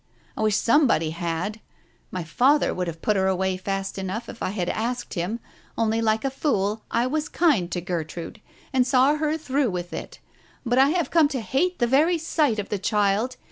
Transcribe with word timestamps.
I 0.35 0.41
wish 0.41 0.55
somebody 0.57 1.11
had. 1.11 1.59
My 2.09 2.23
father 2.23 2.73
would 2.73 2.87
have 2.87 3.03
put 3.03 3.15
her 3.17 3.27
away 3.27 3.55
fast 3.55 3.99
enough 3.99 4.29
if 4.29 4.41
I 4.41 4.49
had 4.49 4.67
asked 4.67 5.13
him, 5.13 5.39
only 5.77 6.01
like 6.01 6.25
a 6.25 6.31
fool, 6.31 6.81
I 6.89 7.05
was 7.05 7.29
kind 7.29 7.69
to 7.71 7.81
Gertrude, 7.81 8.41
and 8.73 8.87
saw 8.87 9.13
her 9.17 9.37
through 9.37 9.69
with 9.69 9.93
it. 9.93 10.17
But 10.65 10.79
I 10.79 10.89
have 10.89 11.11
come 11.11 11.27
to 11.27 11.41
hate 11.41 11.77
the 11.77 11.85
very 11.85 12.17
sight 12.17 12.57
of 12.57 12.69
the 12.69 12.79
child 12.79 13.35